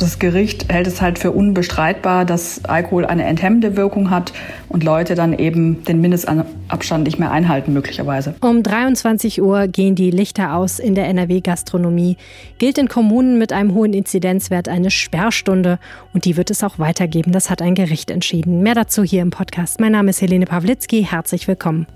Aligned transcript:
Das 0.00 0.18
Gericht 0.18 0.72
hält 0.72 0.86
es 0.86 1.02
halt 1.02 1.18
für 1.18 1.30
unbestreitbar, 1.30 2.24
dass 2.24 2.64
Alkohol 2.64 3.04
eine 3.04 3.24
enthemmende 3.24 3.76
Wirkung 3.76 4.08
hat 4.08 4.32
und 4.70 4.82
Leute 4.82 5.14
dann 5.14 5.38
eben 5.38 5.84
den 5.84 6.00
Mindestabstand 6.00 7.04
nicht 7.04 7.18
mehr 7.18 7.30
einhalten, 7.30 7.74
möglicherweise. 7.74 8.34
Um 8.40 8.62
23 8.62 9.42
Uhr 9.42 9.68
gehen 9.68 9.94
die 9.94 10.10
Lichter 10.10 10.54
aus 10.54 10.78
in 10.78 10.94
der 10.94 11.06
NRW-Gastronomie. 11.08 12.16
Gilt 12.56 12.78
in 12.78 12.88
Kommunen 12.88 13.36
mit 13.36 13.52
einem 13.52 13.74
hohen 13.74 13.92
Inzidenzwert 13.92 14.70
eine 14.70 14.90
Sperrstunde 14.90 15.78
und 16.14 16.24
die 16.24 16.38
wird 16.38 16.50
es 16.50 16.64
auch 16.64 16.78
weitergeben. 16.78 17.32
Das 17.32 17.50
hat 17.50 17.60
ein 17.60 17.74
Gericht 17.74 18.10
entschieden. 18.10 18.62
Mehr 18.62 18.74
dazu 18.74 19.04
hier 19.04 19.20
im 19.20 19.30
Podcast. 19.30 19.80
Mein 19.80 19.92
Name 19.92 20.08
ist 20.10 20.22
Helene 20.22 20.46
Pawlitzki. 20.46 21.04
Herzlich 21.04 21.46
willkommen. 21.46 21.86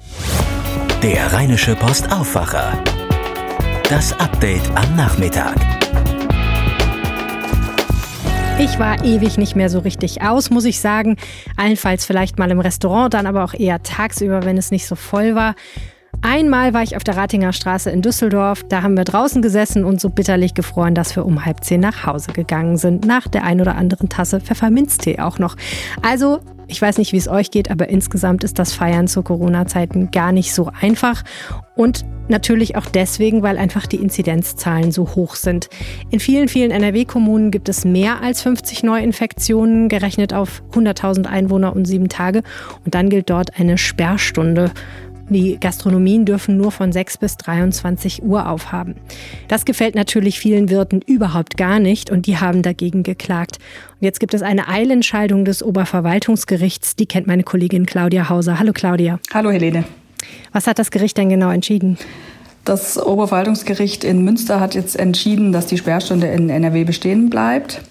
Der 1.02 1.32
Rheinische 1.32 1.75
Post 1.75 2.12
Aufwacher. 2.12 2.79
Das 3.89 4.12
Update 4.21 4.71
am 4.75 4.95
Nachmittag. 4.95 5.84
Ich 8.56 8.78
war 8.78 9.04
ewig 9.04 9.36
nicht 9.36 9.56
mehr 9.56 9.68
so 9.68 9.80
richtig 9.80 10.22
aus, 10.22 10.48
muss 10.48 10.64
ich 10.64 10.80
sagen. 10.80 11.16
Allenfalls 11.56 12.06
vielleicht 12.06 12.38
mal 12.38 12.52
im 12.52 12.60
Restaurant, 12.60 13.12
dann 13.12 13.27
aber 13.27 13.42
auch 13.42 13.52
eher 13.52 13.82
tagsüber, 13.82 14.44
wenn 14.44 14.56
es 14.56 14.70
nicht 14.70 14.86
so 14.86 14.94
voll 14.94 15.34
war. 15.34 15.56
Einmal 16.23 16.74
war 16.74 16.82
ich 16.82 16.96
auf 16.96 17.04
der 17.04 17.16
Ratinger 17.16 17.52
Straße 17.52 17.91
in 17.91 18.02
Düsseldorf. 18.02 18.62
Da 18.68 18.82
haben 18.82 18.96
wir 18.96 19.05
draußen 19.05 19.42
gesessen 19.42 19.84
und 19.84 20.00
so 20.00 20.10
bitterlich 20.10 20.55
gefroren, 20.55 20.95
dass 20.95 21.16
wir 21.16 21.27
um 21.27 21.45
halb 21.45 21.62
zehn 21.64 21.80
nach 21.80 22.06
Hause 22.06 22.32
gegangen 22.32 22.77
sind. 22.77 23.06
Nach 23.06 23.28
der 23.28 23.45
ein 23.45 23.60
oder 23.60 23.77
anderen 23.77 24.09
Tasse 24.09 24.41
Pfefferminztee 24.41 25.19
auch 25.19 25.38
noch. 25.38 25.56
Also, 26.02 26.41
ich 26.66 26.80
weiß 26.80 26.98
nicht, 26.98 27.12
wie 27.12 27.19
es 27.19 27.28
euch 27.28 27.50
geht, 27.50 27.70
aber 27.70 27.88
insgesamt 27.88 28.42
ist 28.42 28.58
das 28.58 28.72
Feiern 28.72 29.06
zu 29.06 29.22
Corona-Zeiten 29.22 30.10
gar 30.10 30.32
nicht 30.32 30.55
so 30.55 30.70
einfach. 30.80 31.22
Und 31.77 32.05
natürlich 32.28 32.77
auch 32.77 32.86
deswegen, 32.86 33.42
weil 33.42 33.58
einfach 33.58 33.86
die 33.86 33.96
Inzidenzzahlen 33.96 34.92
so 34.92 35.14
hoch 35.14 35.34
sind. 35.34 35.69
In 36.10 36.20
vielen, 36.20 36.48
vielen 36.48 36.70
NRW-Kommunen 36.70 37.50
gibt 37.50 37.69
es 37.69 37.84
mehr 37.84 38.22
als 38.22 38.42
50 38.42 38.83
Neuinfektionen, 38.83 39.89
gerechnet 39.89 40.33
auf 40.33 40.62
100.000 40.72 41.27
Einwohner 41.27 41.74
und 41.77 41.84
sieben 41.84 42.08
Tage. 42.08 42.42
Und 42.84 42.94
dann 42.94 43.11
gilt 43.11 43.30
dort 43.30 43.58
eine 43.58 43.77
Sperrstunde. 43.77 44.72
Die 45.30 45.58
Gastronomien 45.58 46.27
dürfen 46.27 46.56
nur 46.56 46.70
von 46.70 46.92
6 46.92 47.19
bis 47.19 47.36
23 47.39 48.22
Uhr 48.22 48.48
aufhaben. 48.48 48.97
Das 49.48 49.64
gefällt 49.64 49.94
natürlich 49.94 50.39
vielen 50.39 50.69
Wirten 50.69 51.00
überhaupt 51.00 51.56
gar 51.56 51.78
nicht 51.78 52.11
und 52.11 52.27
die 52.27 52.39
haben 52.39 52.62
dagegen 52.62 53.03
geklagt. 53.03 53.58
Und 54.00 54.05
jetzt 54.05 54.20
gibt 54.20 54.34
es 54.34 54.42
eine 54.42 54.69
Eilentscheidung 54.69 55.45
des 55.45 55.62
Oberverwaltungsgerichts, 55.62 56.97
die 56.97 57.06
kennt 57.06 57.27
meine 57.27 57.42
Kollegin 57.42 57.86
Claudia 57.86 58.28
Hauser. 58.28 58.58
Hallo 58.58 58.72
Claudia. 58.72 59.19
Hallo 59.33 59.50
Helene. 59.50 59.84
Was 60.52 60.67
hat 60.67 60.78
das 60.78 60.91
Gericht 60.91 61.17
denn 61.17 61.30
genau 61.30 61.50
entschieden? 61.50 61.98
Das 62.64 62.98
Oberverwaltungsgericht 62.98 64.05
in 64.05 64.25
Münster 64.25 64.61
hat 64.61 64.75
jetzt 64.75 64.97
entschieden, 64.97 65.52
dass 65.52 65.67
die 65.67 65.77
Sperrstunde 65.77 66.28
in 66.28 66.48
NRW 66.48 66.84
bestehen 66.84 67.28
bleibt. 67.28 67.83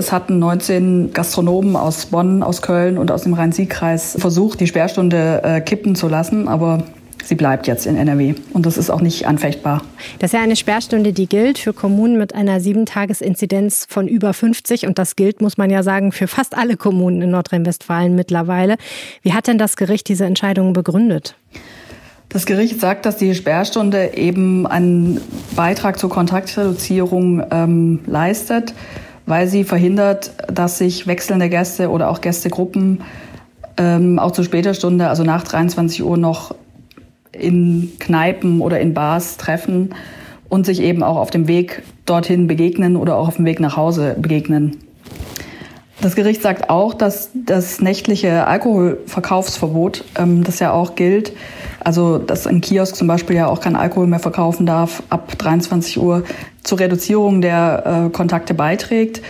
Es 0.00 0.12
hatten 0.12 0.38
19 0.38 1.12
Gastronomen 1.12 1.76
aus 1.76 2.06
Bonn, 2.06 2.42
aus 2.42 2.62
Köln 2.62 2.96
und 2.96 3.10
aus 3.10 3.24
dem 3.24 3.34
Rhein-Sieg-Kreis 3.34 4.16
versucht, 4.18 4.58
die 4.58 4.66
Sperrstunde 4.66 5.42
äh, 5.44 5.60
kippen 5.60 5.94
zu 5.94 6.08
lassen, 6.08 6.48
aber 6.48 6.84
sie 7.22 7.34
bleibt 7.34 7.66
jetzt 7.66 7.84
in 7.84 7.96
NRW 7.96 8.32
und 8.54 8.64
das 8.64 8.78
ist 8.78 8.88
auch 8.88 9.02
nicht 9.02 9.26
anfechtbar. 9.26 9.82
Das 10.18 10.30
ist 10.30 10.38
ja 10.38 10.42
eine 10.42 10.56
Sperrstunde, 10.56 11.12
die 11.12 11.26
gilt 11.26 11.58
für 11.58 11.74
Kommunen 11.74 12.16
mit 12.16 12.34
einer 12.34 12.60
Sieben-Tages-Inzidenz 12.60 13.84
von 13.90 14.08
über 14.08 14.32
50 14.32 14.86
und 14.86 14.98
das 14.98 15.16
gilt, 15.16 15.42
muss 15.42 15.58
man 15.58 15.68
ja 15.68 15.82
sagen, 15.82 16.12
für 16.12 16.28
fast 16.28 16.56
alle 16.56 16.78
Kommunen 16.78 17.20
in 17.20 17.30
Nordrhein-Westfalen 17.32 18.14
mittlerweile. 18.14 18.76
Wie 19.20 19.34
hat 19.34 19.48
denn 19.48 19.58
das 19.58 19.76
Gericht 19.76 20.08
diese 20.08 20.24
Entscheidung 20.24 20.72
begründet? 20.72 21.36
Das 22.30 22.46
Gericht 22.46 22.80
sagt, 22.80 23.04
dass 23.04 23.18
die 23.18 23.34
Sperrstunde 23.34 24.14
eben 24.14 24.66
einen 24.66 25.20
Beitrag 25.56 25.98
zur 25.98 26.08
Kontaktreduzierung 26.08 27.42
ähm, 27.50 27.98
leistet 28.06 28.72
weil 29.26 29.46
sie 29.46 29.64
verhindert, 29.64 30.32
dass 30.52 30.78
sich 30.78 31.06
wechselnde 31.06 31.48
Gäste 31.48 31.90
oder 31.90 32.10
auch 32.10 32.20
Gästegruppen 32.20 33.02
ähm, 33.76 34.18
auch 34.18 34.32
zu 34.32 34.42
später 34.42 34.74
Stunde, 34.74 35.08
also 35.08 35.24
nach 35.24 35.42
23 35.44 36.02
Uhr 36.02 36.16
noch 36.16 36.54
in 37.32 37.92
Kneipen 37.98 38.60
oder 38.60 38.80
in 38.80 38.94
Bars 38.94 39.36
treffen 39.36 39.94
und 40.48 40.66
sich 40.66 40.82
eben 40.82 41.02
auch 41.02 41.16
auf 41.16 41.30
dem 41.30 41.48
Weg 41.48 41.82
dorthin 42.04 42.46
begegnen 42.46 42.96
oder 42.96 43.16
auch 43.16 43.28
auf 43.28 43.36
dem 43.36 43.46
Weg 43.46 43.60
nach 43.60 43.76
Hause 43.76 44.16
begegnen. 44.18 44.76
Das 46.00 46.16
Gericht 46.16 46.40
sagt 46.40 46.70
auch, 46.70 46.94
dass 46.94 47.30
das 47.34 47.80
nächtliche 47.82 48.46
Alkoholverkaufsverbot, 48.46 50.04
ähm, 50.18 50.44
das 50.44 50.58
ja 50.58 50.72
auch 50.72 50.94
gilt, 50.94 51.32
also 51.80 52.16
dass 52.16 52.46
ein 52.46 52.62
Kiosk 52.62 52.96
zum 52.96 53.06
Beispiel 53.06 53.36
ja 53.36 53.48
auch 53.48 53.60
kein 53.60 53.76
Alkohol 53.76 54.06
mehr 54.06 54.18
verkaufen 54.18 54.64
darf 54.64 55.02
ab 55.10 55.36
23 55.36 55.98
Uhr, 55.98 56.24
zur 56.62 56.78
Reduzierung 56.78 57.42
der 57.42 58.06
äh, 58.06 58.10
Kontakte 58.10 58.54
beiträgt. 58.54 59.20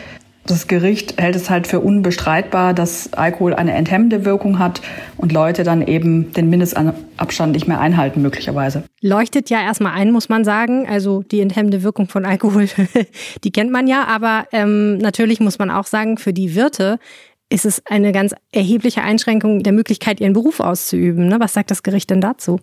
Das 0.46 0.66
Gericht 0.66 1.20
hält 1.20 1.36
es 1.36 1.50
halt 1.50 1.66
für 1.66 1.80
unbestreitbar, 1.80 2.74
dass 2.74 3.12
Alkohol 3.12 3.54
eine 3.54 3.72
enthemmende 3.72 4.24
Wirkung 4.24 4.58
hat 4.58 4.80
und 5.16 5.32
Leute 5.32 5.62
dann 5.62 5.86
eben 5.86 6.32
den 6.32 6.48
Mindestabstand 6.50 7.52
nicht 7.52 7.68
mehr 7.68 7.78
einhalten, 7.78 8.22
möglicherweise. 8.22 8.84
Leuchtet 9.00 9.50
ja 9.50 9.60
erstmal 9.60 9.92
ein, 9.92 10.10
muss 10.10 10.28
man 10.28 10.44
sagen. 10.44 10.88
Also 10.88 11.22
die 11.22 11.40
enthemmende 11.40 11.82
Wirkung 11.82 12.08
von 12.08 12.24
Alkohol, 12.24 12.68
die 13.44 13.52
kennt 13.52 13.70
man 13.70 13.86
ja. 13.86 14.06
Aber 14.06 14.46
ähm, 14.50 14.98
natürlich 14.98 15.40
muss 15.40 15.58
man 15.58 15.70
auch 15.70 15.86
sagen, 15.86 16.16
für 16.16 16.32
die 16.32 16.54
Wirte 16.54 16.98
ist 17.50 17.66
es 17.66 17.84
eine 17.86 18.12
ganz 18.12 18.34
erhebliche 18.52 19.02
Einschränkung 19.02 19.62
der 19.62 19.72
Möglichkeit, 19.72 20.20
ihren 20.20 20.32
Beruf 20.32 20.60
auszuüben. 20.60 21.28
Ne? 21.28 21.38
Was 21.38 21.52
sagt 21.52 21.70
das 21.70 21.82
Gericht 21.82 22.08
denn 22.10 22.20
dazu? 22.20 22.60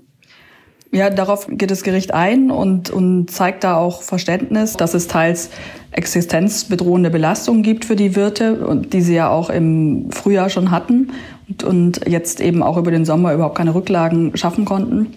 Ja, 0.91 1.09
darauf 1.09 1.47
geht 1.49 1.69
das 1.69 1.83
Gericht 1.83 2.13
ein 2.13 2.49
und, 2.49 2.89
und 2.89 3.29
zeigt 3.29 3.65
da 3.65 3.75
auch 3.75 4.01
Verständnis, 4.01 4.73
dass 4.73 4.93
es 4.93 5.07
teils 5.07 5.49
existenzbedrohende 5.91 7.09
Belastungen 7.09 7.61
gibt 7.61 7.83
für 7.85 7.97
die 7.97 8.15
Wirte, 8.15 8.83
die 8.91 9.01
sie 9.01 9.15
ja 9.15 9.29
auch 9.29 9.49
im 9.49 10.11
Frühjahr 10.11 10.49
schon 10.49 10.71
hatten 10.71 11.11
und, 11.49 11.63
und 11.63 12.07
jetzt 12.07 12.39
eben 12.39 12.63
auch 12.63 12.77
über 12.77 12.91
den 12.91 13.03
Sommer 13.03 13.33
überhaupt 13.33 13.57
keine 13.57 13.75
Rücklagen 13.75 14.37
schaffen 14.37 14.63
konnten. 14.63 15.07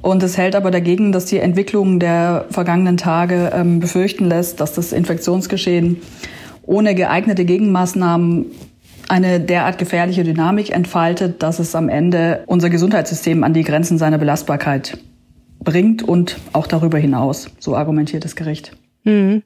Und 0.00 0.22
es 0.22 0.38
hält 0.38 0.54
aber 0.54 0.70
dagegen, 0.70 1.10
dass 1.10 1.24
die 1.24 1.38
Entwicklung 1.38 1.98
der 1.98 2.46
vergangenen 2.50 2.96
Tage 2.96 3.50
ähm, 3.52 3.80
befürchten 3.80 4.26
lässt, 4.26 4.60
dass 4.60 4.74
das 4.74 4.92
Infektionsgeschehen 4.92 5.96
ohne 6.62 6.94
geeignete 6.94 7.44
Gegenmaßnahmen 7.44 8.46
eine 9.08 9.40
derart 9.40 9.78
gefährliche 9.78 10.24
Dynamik 10.24 10.70
entfaltet, 10.70 11.42
dass 11.42 11.58
es 11.58 11.74
am 11.74 11.88
Ende 11.88 12.44
unser 12.46 12.70
Gesundheitssystem 12.70 13.42
an 13.44 13.54
die 13.54 13.64
Grenzen 13.64 13.98
seiner 13.98 14.18
Belastbarkeit 14.18 14.98
bringt 15.60 16.02
und 16.02 16.38
auch 16.52 16.66
darüber 16.66 16.98
hinaus. 16.98 17.50
So 17.58 17.76
argumentiert 17.76 18.24
das 18.24 18.36
Gericht. 18.36 18.76
Mhm. 19.04 19.42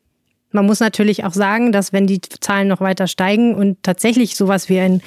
Man 0.51 0.67
muss 0.67 0.81
natürlich 0.81 1.25
auch 1.25 1.33
sagen, 1.33 1.73
dass 1.73 1.93
wenn 1.93 2.07
die 2.07 2.21
Zahlen 2.21 2.69
noch 2.69 2.81
weiter 2.81 3.07
steigen 3.07 3.55
und 3.55 3.83
tatsächlich 3.83 4.37
sowas 4.37 4.69
wie 4.69 4.81
ein 4.81 5.01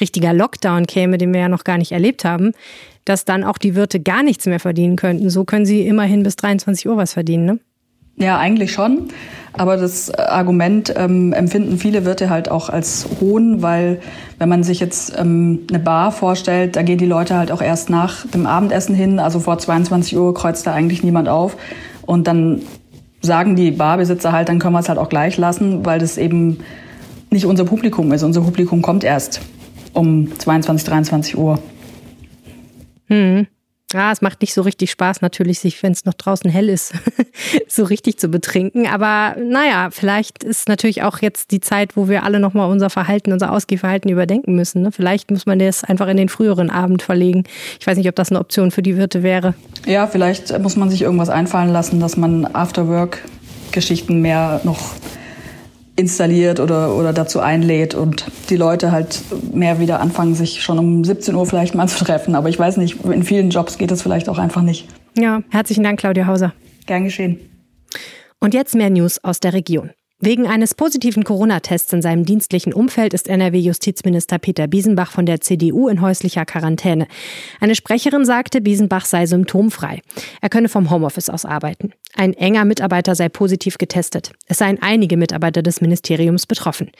richtiger 0.00 0.34
Lockdown 0.34 0.86
käme, 0.86 1.16
den 1.16 1.32
wir 1.32 1.40
ja 1.40 1.48
noch 1.48 1.64
gar 1.64 1.78
nicht 1.78 1.92
erlebt 1.92 2.24
haben, 2.24 2.52
dass 3.04 3.24
dann 3.24 3.44
auch 3.44 3.58
die 3.58 3.74
Wirte 3.74 4.00
gar 4.00 4.22
nichts 4.22 4.46
mehr 4.46 4.60
verdienen 4.60 4.96
könnten. 4.96 5.30
So 5.30 5.44
können 5.44 5.64
sie 5.64 5.86
immerhin 5.86 6.22
bis 6.22 6.36
23 6.36 6.86
Uhr 6.86 6.96
was 6.96 7.14
verdienen, 7.14 7.44
ne? 7.46 7.58
Ja, 8.20 8.38
eigentlich 8.38 8.72
schon. 8.72 9.08
Aber 9.52 9.76
das 9.76 10.14
Argument 10.14 10.94
ähm, 10.96 11.32
empfinden 11.32 11.76
viele 11.78 12.04
Wirte 12.04 12.30
halt 12.30 12.50
auch 12.50 12.68
als 12.68 13.08
hohn, 13.20 13.62
weil 13.62 14.00
wenn 14.38 14.48
man 14.48 14.62
sich 14.62 14.78
jetzt 14.78 15.12
ähm, 15.18 15.60
eine 15.68 15.80
Bar 15.80 16.12
vorstellt, 16.12 16.76
da 16.76 16.82
gehen 16.82 16.98
die 16.98 17.06
Leute 17.06 17.36
halt 17.36 17.50
auch 17.50 17.60
erst 17.60 17.90
nach 17.90 18.26
dem 18.28 18.46
Abendessen 18.46 18.94
hin. 18.94 19.18
Also 19.18 19.40
vor 19.40 19.58
22 19.58 20.16
Uhr 20.16 20.32
kreuzt 20.34 20.66
da 20.66 20.72
eigentlich 20.72 21.02
niemand 21.02 21.28
auf. 21.28 21.56
Und 22.06 22.28
dann 22.28 22.62
sagen 23.22 23.56
die 23.56 23.70
Barbesitzer 23.70 24.32
halt, 24.32 24.48
dann 24.48 24.60
können 24.60 24.74
wir 24.74 24.80
es 24.80 24.88
halt 24.88 24.98
auch 24.98 25.08
gleich 25.08 25.36
lassen, 25.36 25.84
weil 25.84 25.98
das 25.98 26.16
eben 26.16 26.58
nicht 27.30 27.46
unser 27.46 27.64
Publikum 27.64 28.12
ist. 28.12 28.22
Unser 28.22 28.42
Publikum 28.42 28.82
kommt 28.82 29.02
erst 29.02 29.40
um 29.92 30.30
22, 30.38 30.86
23 30.86 31.38
Uhr. 31.38 31.58
Hm. 33.08 33.46
Ja, 33.92 34.12
es 34.12 34.20
macht 34.20 34.40
nicht 34.40 34.54
so 34.54 34.62
richtig 34.62 34.90
Spaß, 34.90 35.20
natürlich, 35.20 35.58
sich, 35.58 35.82
wenn 35.82 35.92
es 35.92 36.04
noch 36.04 36.14
draußen 36.14 36.48
hell 36.48 36.68
ist, 36.68 36.92
so 37.68 37.84
richtig 37.84 38.18
zu 38.18 38.28
betrinken. 38.28 38.86
Aber 38.86 39.36
naja, 39.40 39.88
vielleicht 39.90 40.44
ist 40.44 40.68
natürlich 40.68 41.02
auch 41.02 41.18
jetzt 41.20 41.50
die 41.50 41.60
Zeit, 41.60 41.96
wo 41.96 42.08
wir 42.08 42.22
alle 42.22 42.38
nochmal 42.38 42.70
unser 42.70 42.90
Verhalten, 42.90 43.32
unser 43.32 43.52
Ausgehverhalten 43.52 44.10
überdenken 44.10 44.54
müssen. 44.54 44.82
Ne? 44.82 44.92
Vielleicht 44.92 45.30
muss 45.30 45.46
man 45.46 45.58
das 45.58 45.82
einfach 45.82 46.08
in 46.08 46.16
den 46.16 46.28
früheren 46.28 46.70
Abend 46.70 47.02
verlegen. 47.02 47.44
Ich 47.80 47.86
weiß 47.86 47.96
nicht, 47.96 48.08
ob 48.08 48.14
das 48.14 48.30
eine 48.30 48.38
Option 48.38 48.70
für 48.70 48.82
die 48.82 48.96
Wirte 48.96 49.22
wäre. 49.22 49.54
Ja, 49.86 50.06
vielleicht 50.06 50.56
muss 50.60 50.76
man 50.76 50.90
sich 50.90 51.02
irgendwas 51.02 51.30
einfallen 51.30 51.72
lassen, 51.72 51.98
dass 51.98 52.16
man 52.16 52.46
Afterwork-Geschichten 52.46 54.20
mehr 54.20 54.60
noch 54.64 54.78
installiert 56.00 56.58
oder, 56.58 56.96
oder 56.96 57.12
dazu 57.12 57.40
einlädt 57.40 57.94
und 57.94 58.24
die 58.48 58.56
Leute 58.56 58.90
halt 58.90 59.20
mehr 59.52 59.78
wieder 59.78 60.00
anfangen, 60.00 60.34
sich 60.34 60.62
schon 60.62 60.78
um 60.78 61.04
17 61.04 61.34
Uhr 61.34 61.46
vielleicht 61.46 61.74
mal 61.74 61.88
zu 61.88 62.04
treffen. 62.04 62.34
Aber 62.34 62.48
ich 62.48 62.58
weiß 62.58 62.78
nicht, 62.78 63.04
in 63.04 63.22
vielen 63.22 63.50
Jobs 63.50 63.78
geht 63.78 63.90
das 63.90 64.02
vielleicht 64.02 64.28
auch 64.28 64.38
einfach 64.38 64.62
nicht. 64.62 64.88
Ja, 65.16 65.42
herzlichen 65.50 65.84
Dank, 65.84 66.00
Claudia 66.00 66.26
Hauser. 66.26 66.52
Gern 66.86 67.04
geschehen. 67.04 67.38
Und 68.40 68.54
jetzt 68.54 68.74
mehr 68.74 68.90
News 68.90 69.22
aus 69.22 69.38
der 69.38 69.52
Region. 69.52 69.90
Wegen 70.22 70.46
eines 70.46 70.74
positiven 70.74 71.24
Corona-Tests 71.24 71.94
in 71.94 72.02
seinem 72.02 72.26
dienstlichen 72.26 72.74
Umfeld 72.74 73.14
ist 73.14 73.26
NRW-Justizminister 73.26 74.38
Peter 74.38 74.66
Biesenbach 74.66 75.12
von 75.12 75.24
der 75.24 75.40
CDU 75.40 75.88
in 75.88 76.02
häuslicher 76.02 76.44
Quarantäne. 76.44 77.06
Eine 77.58 77.74
Sprecherin 77.74 78.26
sagte, 78.26 78.60
Biesenbach 78.60 79.06
sei 79.06 79.24
symptomfrei. 79.24 80.02
Er 80.42 80.50
könne 80.50 80.68
vom 80.68 80.90
Homeoffice 80.90 81.30
aus 81.30 81.46
arbeiten. 81.46 81.94
Ein 82.14 82.34
enger 82.34 82.66
Mitarbeiter 82.66 83.14
sei 83.14 83.30
positiv 83.30 83.78
getestet. 83.78 84.32
Es 84.46 84.58
seien 84.58 84.82
einige 84.82 85.16
Mitarbeiter 85.16 85.62
des 85.62 85.80
Ministeriums 85.80 86.46
betroffen. 86.46 86.90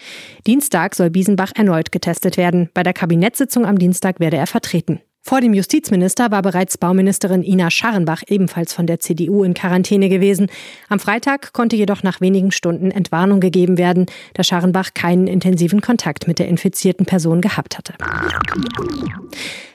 Dienstag 0.47 0.95
soll 0.95 1.11
Biesenbach 1.11 1.53
erneut 1.55 1.93
getestet 1.93 2.39
werden. 2.39 2.71
Bei 2.73 2.83
der 2.83 2.95
Kabinettssitzung 2.95 3.67
am 3.67 3.79
Dienstag 3.79 4.19
werde 4.21 4.39
er 4.39 4.47
vertreten. 4.47 5.03
Vor 5.23 5.41
dem 5.41 5.53
Justizminister 5.53 6.31
war 6.31 6.43
bereits 6.43 6.79
Bauministerin 6.79 7.43
Ina 7.43 7.71
Scharrenbach 7.71 8.23
ebenfalls 8.27 8.73
von 8.73 8.87
der 8.87 9.01
CDU 9.01 9.45
in 9.45 9.55
Quarantäne 9.55 10.09
gewesen. 10.09 10.49
Am 10.89 10.99
Freitag 10.99 11.53
konnte 11.53 11.77
jedoch 11.77 12.03
nach 12.03 12.21
wenigen 12.21 12.53
Stunden 12.53 12.91
Entwarnung 12.91 13.41
gegeben 13.41 13.77
werden, 13.77 14.07
da 14.35 14.43
Scharrenbach 14.43 14.95
keinen 14.95 15.27
intensiven 15.27 15.83
Kontakt 15.83 16.27
mit 16.27 16.39
der 16.39 16.49
infizierten 16.49 17.05
Person 17.05 17.43
gehabt 17.43 17.77
hatte. 17.77 17.95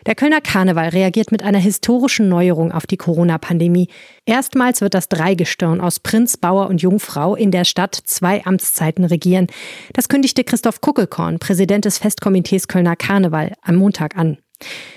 Der 0.06 0.16
Kölner 0.16 0.42
Karneval 0.42 0.90
reagiert 0.90 1.32
mit 1.32 1.42
einer 1.42 1.58
historischen 1.58 2.28
Neuerung 2.28 2.72
auf 2.72 2.86
die 2.86 2.98
Corona-Pandemie. 2.98 3.88
Erstmals 4.26 4.82
wird 4.82 4.94
das 4.94 5.10
Dreigestirn 5.10 5.82
aus 5.82 6.00
Prinz, 6.00 6.38
Bauer 6.38 6.68
und 6.68 6.82
Jungfrau 6.82 7.36
in 7.36 7.52
der 7.52 7.66
Stadt 7.66 7.96
zwei 7.96 8.46
Amtszeiten 8.46 9.04
regieren. 9.04 9.48
Das 9.94 10.10
kündigte 10.10 10.44
Christoph 10.44 10.82
Kuckelkorn, 10.82 11.40
Präsident 11.40 11.86
des 11.86 11.98
Festkomitees 11.98 12.68
Kölner 12.68 12.96
Karneval, 12.96 13.54
am 13.64 13.78
Montag 13.78 14.16
an. 14.16 14.38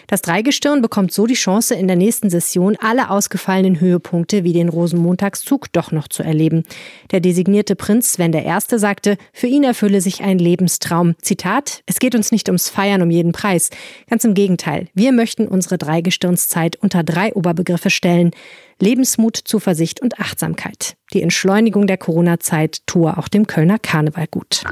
Das 0.07 0.23
Dreigestirn 0.23 0.81
bekommt 0.81 1.13
so 1.13 1.27
die 1.27 1.35
Chance, 1.35 1.75
in 1.75 1.87
der 1.87 1.97
nächsten 1.97 2.31
Session 2.31 2.77
alle 2.81 3.11
ausgefallenen 3.11 3.81
Höhepunkte 3.81 4.43
wie 4.43 4.53
den 4.53 4.69
Rosenmontagszug 4.69 5.73
doch 5.73 5.93
noch 5.93 6.09
zu 6.09 6.23
erleben. 6.23 6.65
Der 7.11 7.21
designierte 7.21 7.77
Prinz 7.77 8.13
Sven 8.13 8.33
I. 8.33 8.79
sagte, 8.79 9.19
für 9.33 9.47
ihn 9.49 9.65
erfülle 9.65 10.01
sich 10.01 10.23
ein 10.23 10.39
Lebenstraum. 10.39 11.15
Zitat, 11.21 11.83
es 11.87 11.99
geht 11.99 12.15
uns 12.15 12.33
nicht 12.33 12.49
ums 12.49 12.69
Feiern 12.69 13.03
um 13.03 13.11
jeden 13.11 13.33
Preis. 13.33 13.71
Ganz 14.09 14.25
im 14.25 14.35
Gegenteil, 14.35 14.89
wir 14.95 15.13
möchten 15.13 15.47
unsere 15.47 15.77
Dreigestirnszeit 15.77 16.77
unter 16.77 17.03
drei 17.03 17.35
Oberbegriffe 17.35 17.91
stellen. 17.91 18.31
Lebensmut, 18.81 19.37
Zuversicht 19.37 20.01
und 20.01 20.21
Achtsamkeit. 20.21 20.97
Die 21.13 21.23
Entschleunigung 21.23 21.87
der 21.87 21.99
Corona-Zeit 21.99 22.87
tue 22.87 23.17
auch 23.17 23.29
dem 23.29 23.47
Kölner 23.47 23.79
Karneval 23.79 24.27
gut. 24.31 24.63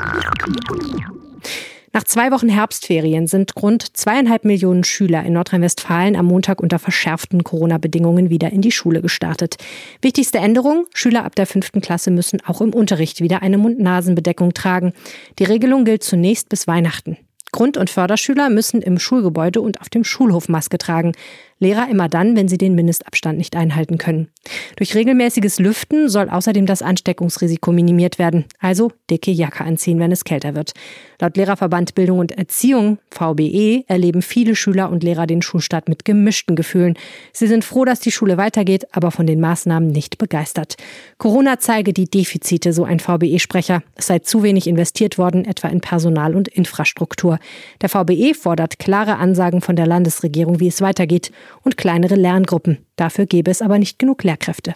Nach 1.97 2.05
zwei 2.05 2.31
Wochen 2.31 2.51
Herbstferien 2.51 3.27
sind 3.27 3.55
rund 3.57 3.97
zweieinhalb 3.97 4.45
Millionen 4.45 4.85
Schüler 4.85 5.25
in 5.25 5.33
Nordrhein-Westfalen 5.33 6.15
am 6.15 6.27
Montag 6.27 6.61
unter 6.61 6.79
verschärften 6.79 7.43
Corona-Bedingungen 7.43 8.29
wieder 8.29 8.53
in 8.53 8.61
die 8.61 8.71
Schule 8.71 9.01
gestartet. 9.01 9.57
Wichtigste 10.03 10.37
Änderung, 10.37 10.85
Schüler 10.93 11.25
ab 11.25 11.35
der 11.37 11.47
fünften 11.47 11.81
Klasse 11.81 12.11
müssen 12.11 12.43
auch 12.47 12.61
im 12.61 12.75
Unterricht 12.75 13.23
wieder 13.23 13.41
eine 13.41 13.57
Mund-Nasen-Bedeckung 13.57 14.53
tragen. 14.53 14.93
Die 15.39 15.45
Regelung 15.45 15.87
gilt 15.87 16.03
zunächst 16.03 16.51
bis 16.51 16.67
Weihnachten. 16.67 17.17
Grund- 17.51 17.79
und 17.79 17.89
Förderschüler 17.89 18.51
müssen 18.51 18.83
im 18.83 18.99
Schulgebäude 18.99 19.63
und 19.63 19.81
auf 19.81 19.89
dem 19.89 20.05
Schulhof 20.05 20.51
Maske 20.51 20.77
tragen. 20.77 21.13
Lehrer 21.59 21.89
immer 21.89 22.09
dann, 22.09 22.37
wenn 22.37 22.49
sie 22.49 22.59
den 22.59 22.75
Mindestabstand 22.75 23.39
nicht 23.39 23.57
einhalten 23.57 23.97
können. 23.97 24.29
Durch 24.77 24.95
regelmäßiges 24.95 25.59
Lüften 25.59 26.11
soll 26.11 26.29
außerdem 26.29 26.67
das 26.67 26.83
Ansteckungsrisiko 26.83 27.73
minimiert 27.73 28.19
werden. 28.19 28.45
Also 28.61 28.93
dicke 29.11 29.31
Jacke 29.31 29.65
anziehen, 29.65 29.99
wenn 29.99 30.13
es 30.13 30.25
kälter 30.25 30.55
wird. 30.55 30.75
Laut 31.19 31.37
Lehrerverband 31.39 31.95
Bildung 31.95 32.19
und 32.19 32.33
Erziehung, 32.33 32.99
VBE, 33.11 33.85
erleben 33.89 34.21
viele 34.21 34.55
Schüler 34.55 34.91
und 34.91 35.03
Lehrer 35.03 35.27
den 35.27 35.41
Schulstart 35.41 35.89
mit 35.89 36.05
gemischten 36.05 36.57
Gefühlen. 36.57 36.99
Sie 37.33 37.47
sind 37.47 37.65
froh, 37.65 37.87
dass 37.87 38.01
die 38.01 38.13
Schule 38.13 38.37
weitergeht, 38.37 38.87
aber 38.93 39.11
von 39.11 39.27
den 39.27 39.41
Maßnahmen 39.41 39.89
nicht 39.89 40.19
begeistert. 40.19 40.77
Corona 41.17 41.59
zeige 41.59 41.95
die 41.95 42.11
Defizite, 42.11 42.75
so 42.75 42.85
ein 42.85 43.01
VBE-Sprecher. 43.01 43.83
Es 43.95 44.09
sei 44.09 44.19
zu 44.19 44.43
wenig 44.43 44.67
investiert 44.67 45.17
worden, 45.17 45.47
etwa 45.47 45.69
in 45.69 45.81
Personal 45.81 46.37
und 46.37 46.49
Infrastruktur. 46.49 47.39
Der 47.81 47.89
VBE 47.89 48.35
fordert 48.35 48.79
klare 48.79 49.17
Ansagen 49.17 49.63
von 49.63 49.75
der 49.75 49.87
Landesregierung, 49.87 50.61
wie 50.61 50.69
es 50.69 50.83
weitergeht 50.83 51.33
und 51.63 51.77
kleinere 51.77 52.15
Lerngruppen. 52.15 52.79
Dafür 52.97 53.27
gäbe 53.27 53.51
es 53.51 53.63
aber 53.63 53.79
nicht 53.79 53.99
genug 53.99 54.23
Lehrkräfte. 54.25 54.73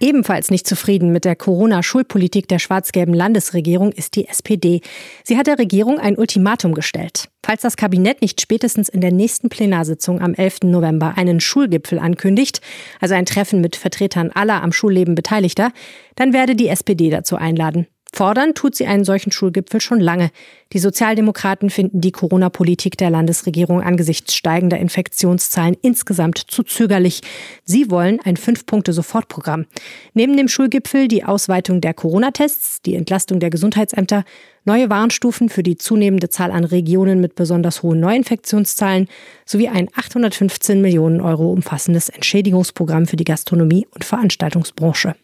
Ebenfalls 0.00 0.50
nicht 0.50 0.66
zufrieden 0.66 1.12
mit 1.12 1.24
der 1.24 1.36
Corona-Schulpolitik 1.36 2.48
der 2.48 2.58
schwarz-gelben 2.58 3.14
Landesregierung 3.14 3.92
ist 3.92 4.16
die 4.16 4.26
SPD. 4.26 4.80
Sie 5.22 5.38
hat 5.38 5.46
der 5.46 5.58
Regierung 5.58 5.98
ein 5.98 6.16
Ultimatum 6.16 6.74
gestellt. 6.74 7.28
Falls 7.44 7.62
das 7.62 7.76
Kabinett 7.76 8.20
nicht 8.20 8.40
spätestens 8.40 8.88
in 8.88 9.00
der 9.00 9.12
nächsten 9.12 9.48
Plenarsitzung 9.48 10.20
am 10.20 10.34
11. 10.34 10.64
November 10.64 11.14
einen 11.16 11.40
Schulgipfel 11.40 11.98
ankündigt, 11.98 12.60
also 13.00 13.14
ein 13.14 13.26
Treffen 13.26 13.60
mit 13.60 13.76
Vertretern 13.76 14.30
aller 14.30 14.62
am 14.62 14.72
Schulleben 14.72 15.14
Beteiligter, 15.14 15.72
dann 16.16 16.32
werde 16.32 16.56
die 16.56 16.68
SPD 16.68 17.10
dazu 17.10 17.36
einladen. 17.36 17.86
Fordern 18.14 18.52
tut 18.54 18.74
sie 18.74 18.84
einen 18.84 19.04
solchen 19.04 19.32
Schulgipfel 19.32 19.80
schon 19.80 19.98
lange. 19.98 20.30
Die 20.74 20.78
Sozialdemokraten 20.78 21.70
finden 21.70 22.02
die 22.02 22.12
Corona-Politik 22.12 22.98
der 22.98 23.08
Landesregierung 23.08 23.80
angesichts 23.80 24.34
steigender 24.34 24.78
Infektionszahlen 24.78 25.78
insgesamt 25.80 26.36
zu 26.36 26.62
zögerlich. 26.62 27.22
Sie 27.64 27.90
wollen 27.90 28.20
ein 28.22 28.36
Fünf-Punkte-Sofortprogramm. 28.36 29.64
Neben 30.12 30.36
dem 30.36 30.48
Schulgipfel 30.48 31.08
die 31.08 31.24
Ausweitung 31.24 31.80
der 31.80 31.94
Corona-Tests, 31.94 32.82
die 32.82 32.96
Entlastung 32.96 33.40
der 33.40 33.48
Gesundheitsämter, 33.48 34.24
neue 34.66 34.90
Warnstufen 34.90 35.48
für 35.48 35.62
die 35.62 35.76
zunehmende 35.76 36.28
Zahl 36.28 36.50
an 36.50 36.64
Regionen 36.64 37.20
mit 37.20 37.34
besonders 37.34 37.82
hohen 37.82 38.00
Neuinfektionszahlen 38.00 39.08
sowie 39.46 39.68
ein 39.68 39.88
815 39.94 40.82
Millionen 40.82 41.22
Euro 41.22 41.50
umfassendes 41.50 42.10
Entschädigungsprogramm 42.10 43.06
für 43.06 43.16
die 43.16 43.24
Gastronomie 43.24 43.86
und 43.94 44.04
Veranstaltungsbranche. 44.04 45.14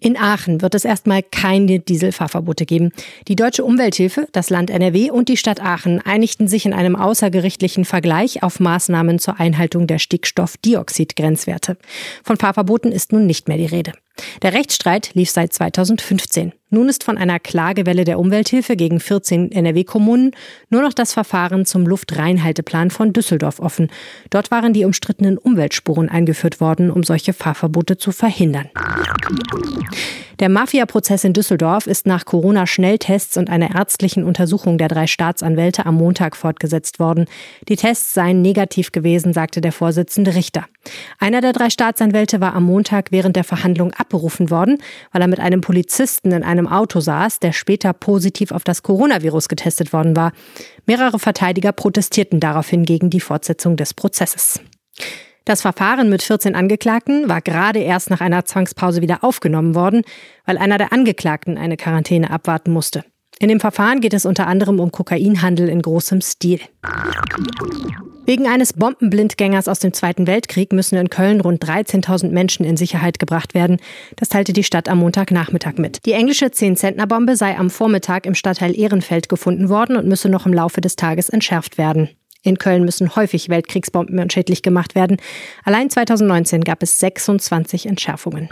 In 0.00 0.16
Aachen 0.16 0.62
wird 0.62 0.74
es 0.74 0.84
erstmal 0.84 1.22
keine 1.22 1.80
Dieselfahrverbote 1.80 2.66
geben. 2.66 2.92
Die 3.28 3.36
Deutsche 3.36 3.64
Umwelthilfe, 3.64 4.28
das 4.32 4.50
Land 4.50 4.70
NRW 4.70 5.10
und 5.10 5.28
die 5.28 5.36
Stadt 5.36 5.60
Aachen 5.60 6.00
einigten 6.00 6.48
sich 6.48 6.66
in 6.66 6.72
einem 6.72 6.96
außergerichtlichen 6.96 7.84
Vergleich 7.84 8.42
auf 8.42 8.60
Maßnahmen 8.60 9.18
zur 9.18 9.40
Einhaltung 9.40 9.86
der 9.86 9.98
Stickstoffdioxid-Grenzwerte. 9.98 11.76
Von 12.24 12.36
Fahrverboten 12.36 12.92
ist 12.92 13.12
nun 13.12 13.26
nicht 13.26 13.48
mehr 13.48 13.58
die 13.58 13.66
Rede. 13.66 13.92
Der 14.42 14.52
Rechtsstreit 14.52 15.10
lief 15.14 15.30
seit 15.30 15.52
2015. 15.52 16.52
Nun 16.70 16.88
ist 16.88 17.04
von 17.04 17.16
einer 17.16 17.38
Klagewelle 17.38 18.04
der 18.04 18.18
Umwelthilfe 18.18 18.76
gegen 18.76 18.98
14 18.98 19.52
NRW-Kommunen 19.52 20.32
nur 20.68 20.82
noch 20.82 20.92
das 20.92 21.12
Verfahren 21.12 21.64
zum 21.64 21.86
Luftreinhalteplan 21.86 22.90
von 22.90 23.12
Düsseldorf 23.12 23.60
offen. 23.60 23.88
Dort 24.30 24.50
waren 24.50 24.72
die 24.72 24.84
umstrittenen 24.84 25.38
Umweltspuren 25.38 26.08
eingeführt 26.08 26.60
worden, 26.60 26.90
um 26.90 27.02
solche 27.02 27.32
Fahrverbote 27.32 27.98
zu 27.98 28.10
verhindern. 28.10 28.68
Der 30.38 30.50
Mafia-Prozess 30.50 31.24
in 31.24 31.32
Düsseldorf 31.32 31.86
ist 31.86 32.06
nach 32.06 32.26
Corona-Schnelltests 32.26 33.38
und 33.38 33.48
einer 33.48 33.74
ärztlichen 33.74 34.22
Untersuchung 34.22 34.76
der 34.76 34.88
drei 34.88 35.06
Staatsanwälte 35.06 35.86
am 35.86 35.94
Montag 35.94 36.36
fortgesetzt 36.36 36.98
worden. 36.98 37.24
Die 37.68 37.76
Tests 37.76 38.12
seien 38.12 38.42
negativ 38.42 38.92
gewesen, 38.92 39.32
sagte 39.32 39.62
der 39.62 39.72
Vorsitzende 39.72 40.34
Richter. 40.34 40.66
Einer 41.18 41.40
der 41.40 41.52
drei 41.52 41.70
Staatsanwälte 41.70 42.40
war 42.40 42.54
am 42.54 42.64
Montag 42.64 43.12
während 43.12 43.36
der 43.36 43.44
Verhandlung 43.44 43.92
abberufen 43.92 44.50
worden, 44.50 44.78
weil 45.12 45.22
er 45.22 45.28
mit 45.28 45.40
einem 45.40 45.60
Polizisten 45.60 46.32
in 46.32 46.42
einem 46.42 46.66
Auto 46.66 47.00
saß, 47.00 47.40
der 47.40 47.52
später 47.52 47.92
positiv 47.92 48.52
auf 48.52 48.64
das 48.64 48.82
Coronavirus 48.82 49.48
getestet 49.48 49.92
worden 49.92 50.16
war. 50.16 50.32
Mehrere 50.86 51.18
Verteidiger 51.18 51.72
protestierten 51.72 52.40
daraufhin 52.40 52.84
gegen 52.84 53.10
die 53.10 53.20
Fortsetzung 53.20 53.76
des 53.76 53.94
Prozesses. 53.94 54.60
Das 55.44 55.62
Verfahren 55.62 56.08
mit 56.08 56.22
14 56.22 56.56
Angeklagten 56.56 57.28
war 57.28 57.40
gerade 57.40 57.78
erst 57.78 58.10
nach 58.10 58.20
einer 58.20 58.44
Zwangspause 58.44 59.00
wieder 59.00 59.22
aufgenommen 59.22 59.76
worden, 59.76 60.02
weil 60.44 60.58
einer 60.58 60.76
der 60.76 60.92
Angeklagten 60.92 61.56
eine 61.56 61.76
Quarantäne 61.76 62.30
abwarten 62.30 62.72
musste. 62.72 63.04
In 63.38 63.48
dem 63.48 63.60
Verfahren 63.60 64.00
geht 64.00 64.14
es 64.14 64.24
unter 64.24 64.46
anderem 64.46 64.80
um 64.80 64.90
Kokainhandel 64.90 65.68
in 65.68 65.82
großem 65.82 66.22
Stil. 66.22 66.60
Wegen 68.24 68.48
eines 68.48 68.72
Bombenblindgängers 68.72 69.68
aus 69.68 69.78
dem 69.78 69.92
Zweiten 69.92 70.26
Weltkrieg 70.26 70.72
müssen 70.72 70.96
in 70.96 71.10
Köln 71.10 71.40
rund 71.40 71.62
13.000 71.62 72.30
Menschen 72.30 72.64
in 72.64 72.76
Sicherheit 72.76 73.18
gebracht 73.18 73.54
werden. 73.54 73.76
Das 74.16 74.30
teilte 74.30 74.52
die 74.52 74.64
Stadt 74.64 74.88
am 74.88 74.98
Montagnachmittag 74.98 75.74
mit. 75.76 76.04
Die 76.06 76.12
englische 76.12 76.46
10-Zentner-Bombe 76.46 77.36
sei 77.36 77.56
am 77.56 77.70
Vormittag 77.70 78.26
im 78.26 78.34
Stadtteil 78.34 78.76
Ehrenfeld 78.76 79.28
gefunden 79.28 79.68
worden 79.68 79.96
und 79.96 80.08
müsse 80.08 80.28
noch 80.28 80.46
im 80.46 80.54
Laufe 80.54 80.80
des 80.80 80.96
Tages 80.96 81.28
entschärft 81.28 81.78
werden. 81.78 82.08
In 82.42 82.58
Köln 82.58 82.84
müssen 82.84 83.14
häufig 83.16 83.48
Weltkriegsbomben 83.48 84.18
unschädlich 84.18 84.62
gemacht 84.62 84.94
werden. 84.94 85.18
Allein 85.64 85.90
2019 85.90 86.62
gab 86.62 86.82
es 86.82 86.98
26 87.00 87.86
Entschärfungen. 87.86 88.48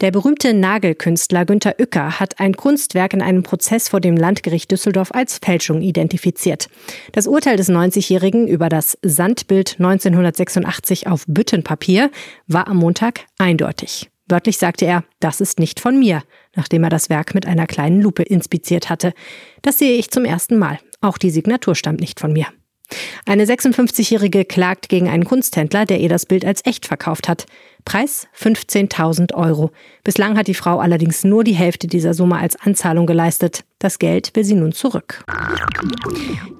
Der 0.00 0.10
berühmte 0.10 0.54
Nagelkünstler 0.54 1.44
Günter 1.44 1.76
Uecker 1.78 2.18
hat 2.18 2.40
ein 2.40 2.56
Kunstwerk 2.56 3.12
in 3.12 3.22
einem 3.22 3.42
Prozess 3.42 3.88
vor 3.88 4.00
dem 4.00 4.16
Landgericht 4.16 4.70
Düsseldorf 4.70 5.12
als 5.12 5.38
Fälschung 5.38 5.82
identifiziert. 5.82 6.68
Das 7.12 7.26
Urteil 7.26 7.56
des 7.56 7.70
90-Jährigen 7.70 8.48
über 8.48 8.68
das 8.68 8.98
Sandbild 9.02 9.76
1986 9.78 11.06
auf 11.06 11.24
Büttenpapier 11.28 12.10
war 12.46 12.66
am 12.68 12.78
Montag 12.78 13.26
eindeutig. 13.38 14.10
Wörtlich 14.26 14.58
sagte 14.58 14.86
er, 14.86 15.04
das 15.20 15.40
ist 15.40 15.60
nicht 15.60 15.80
von 15.80 15.98
mir, 15.98 16.22
nachdem 16.56 16.82
er 16.82 16.90
das 16.90 17.10
Werk 17.10 17.34
mit 17.34 17.46
einer 17.46 17.66
kleinen 17.66 18.00
Lupe 18.00 18.22
inspiziert 18.22 18.88
hatte. 18.88 19.12
Das 19.62 19.78
sehe 19.78 19.96
ich 19.96 20.10
zum 20.10 20.24
ersten 20.24 20.58
Mal. 20.58 20.78
Auch 21.00 21.18
die 21.18 21.30
Signatur 21.30 21.74
stammt 21.74 22.00
nicht 22.00 22.20
von 22.20 22.32
mir. 22.32 22.46
Eine 23.26 23.44
56-Jährige 23.44 24.44
klagt 24.44 24.88
gegen 24.88 25.08
einen 25.08 25.24
Kunsthändler, 25.24 25.86
der 25.86 26.00
ihr 26.00 26.08
das 26.08 26.26
Bild 26.26 26.44
als 26.44 26.64
echt 26.64 26.86
verkauft 26.86 27.28
hat. 27.28 27.46
Preis 27.84 28.26
15.000 28.38 29.34
Euro. 29.34 29.70
Bislang 30.04 30.36
hat 30.38 30.46
die 30.46 30.54
Frau 30.54 30.78
allerdings 30.78 31.24
nur 31.24 31.44
die 31.44 31.54
Hälfte 31.54 31.86
dieser 31.86 32.14
Summe 32.14 32.38
als 32.38 32.56
Anzahlung 32.56 33.06
geleistet. 33.06 33.64
Das 33.78 33.98
Geld 33.98 34.34
will 34.34 34.44
sie 34.44 34.54
nun 34.54 34.72
zurück. 34.72 35.22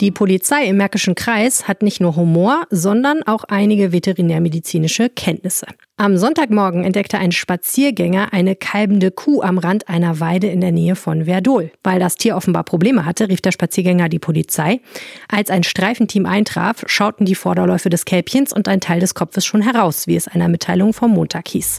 Die 0.00 0.10
Polizei 0.10 0.66
im 0.66 0.76
Märkischen 0.76 1.14
Kreis 1.14 1.66
hat 1.66 1.82
nicht 1.82 2.00
nur 2.00 2.16
Humor, 2.16 2.66
sondern 2.68 3.22
auch 3.22 3.44
einige 3.44 3.92
veterinärmedizinische 3.92 5.08
Kenntnisse. 5.08 5.66
Am 5.96 6.16
Sonntagmorgen 6.16 6.82
entdeckte 6.82 7.18
ein 7.18 7.30
Spaziergänger 7.30 8.32
eine 8.32 8.56
kalbende 8.56 9.12
Kuh 9.12 9.42
am 9.42 9.58
Rand 9.58 9.88
einer 9.88 10.18
Weide 10.18 10.48
in 10.48 10.60
der 10.60 10.72
Nähe 10.72 10.96
von 10.96 11.26
Verdol. 11.26 11.70
Weil 11.84 12.00
das 12.00 12.16
Tier 12.16 12.36
offenbar 12.36 12.64
Probleme 12.64 13.06
hatte, 13.06 13.28
rief 13.28 13.40
der 13.40 13.52
Spaziergänger 13.52 14.08
die 14.08 14.18
Polizei. 14.18 14.80
Als 15.28 15.50
ein 15.50 15.62
Streifenteam 15.62 16.26
eintraf, 16.26 16.82
schauten 16.86 17.26
die 17.26 17.36
Vorderläufe 17.36 17.90
des 17.90 18.04
Kälbchens 18.04 18.52
und 18.52 18.66
ein 18.66 18.80
Teil 18.80 18.98
des 18.98 19.14
Kopfes 19.14 19.46
schon 19.46 19.62
heraus, 19.62 20.08
wie 20.08 20.16
es 20.16 20.26
einer 20.26 20.48
Mitteilung 20.48 20.92
vom 20.92 21.13
Montag 21.14 21.48
hieß. 21.48 21.78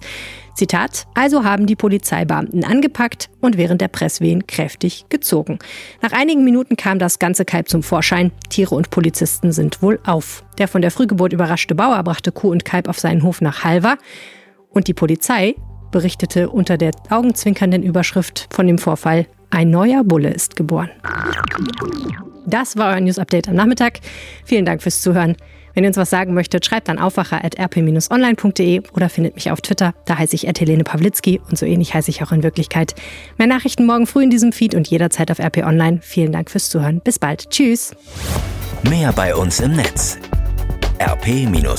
Zitat, 0.55 1.05
also 1.13 1.43
haben 1.43 1.65
die 1.65 1.75
Polizeibeamten 1.75 2.63
angepackt 2.63 3.29
und 3.41 3.57
während 3.57 3.81
der 3.81 3.89
Presswehen 3.89 4.47
kräftig 4.47 5.05
gezogen. 5.09 5.59
Nach 6.01 6.13
einigen 6.13 6.43
Minuten 6.43 6.77
kam 6.77 6.97
das 6.97 7.19
ganze 7.19 7.45
Kalb 7.45 7.67
zum 7.67 7.83
Vorschein. 7.83 8.31
Tiere 8.49 8.73
und 8.73 8.89
Polizisten 8.89 9.51
sind 9.51 9.81
wohl 9.81 9.99
auf. 10.05 10.43
Der 10.57 10.67
von 10.67 10.81
der 10.81 10.91
Frühgeburt 10.91 11.33
überraschte 11.33 11.75
Bauer 11.75 12.01
brachte 12.03 12.31
Kuh 12.31 12.51
und 12.51 12.63
Kalb 12.63 12.87
auf 12.87 12.99
seinen 12.99 13.23
Hof 13.23 13.41
nach 13.41 13.63
Halver 13.63 13.97
und 14.69 14.87
die 14.87 14.93
Polizei 14.93 15.55
berichtete 15.91 16.49
unter 16.49 16.77
der 16.77 16.91
augenzwinkernden 17.09 17.83
Überschrift 17.83 18.47
von 18.53 18.67
dem 18.67 18.77
Vorfall 18.77 19.27
ein 19.49 19.69
neuer 19.69 20.03
Bulle 20.03 20.29
ist 20.29 20.55
geboren. 20.55 20.89
Das 22.45 22.77
war 22.77 22.93
euer 22.93 22.99
News 22.99 23.17
Update 23.17 23.47
am 23.47 23.55
Nachmittag. 23.55 23.99
Vielen 24.43 24.65
Dank 24.65 24.83
fürs 24.83 25.01
Zuhören. 25.01 25.37
Wenn 25.75 25.84
ihr 25.84 25.89
uns 25.89 25.98
was 25.98 26.10
sagen 26.10 26.34
möchtet, 26.34 26.65
schreibt 26.65 26.89
an 26.89 26.98
aufwacher.rp-online.de 26.98 28.82
oder 28.94 29.10
findet 29.10 29.36
mich 29.36 29.51
auf 29.51 29.62
Twitter. 29.62 29.94
Da 30.05 30.17
heiße 30.17 30.34
ich 30.36 30.48
Helene 30.48 30.84
Pawlitzki 30.84 31.41
und 31.50 31.60
so 31.60 31.65
ähnlich 31.65 31.94
heiße 31.94 32.10
ich 32.10 32.24
auch 32.24 32.32
in 32.32 32.41
Wirklichkeit. 32.44 32.96
Mehr 33.38 33.48
Nachrichten 33.48 33.86
morgen 33.86 34.08
früh 34.08 34.24
in 34.24 34.29
diesem 34.29 34.53
Feed 34.53 34.74
und 34.74 34.88
jederzeit 34.88 35.29
auf 35.32 35.39
RP 35.39 35.58
Online. 35.58 36.00
Vielen 36.01 36.32
Dank 36.32 36.50
fürs 36.50 36.70
Zuhören. 36.70 37.01
Bis 37.01 37.20
bald. 37.20 37.50
Tschüss. 37.50 37.94
Mehr 38.89 39.12
bei 39.12 39.36
uns 39.36 39.60
im 39.60 39.74
Netz 39.74 40.17
rp-online.de 41.00 41.75